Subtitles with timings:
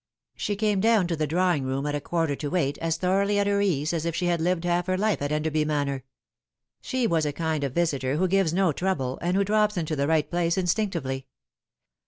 [0.35, 3.05] She came down to the drawing room, at a quarter to eight, as The Begvwwng
[3.05, 3.11] of Doubt.
[3.11, 5.63] 99 thoroughly at her ease as if she had lived half her life at Enderby
[5.63, 6.03] Manor.
[6.81, 10.07] She was a kind of visitor who gives no trouble, and who drops into the
[10.07, 11.27] right place instinctively.